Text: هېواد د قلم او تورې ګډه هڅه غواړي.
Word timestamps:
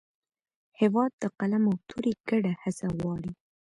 هېواد 0.79 1.11
د 1.21 1.23
قلم 1.39 1.63
او 1.69 1.75
تورې 1.89 2.13
ګډه 2.29 2.51
هڅه 2.63 2.87
غواړي. 2.97 3.31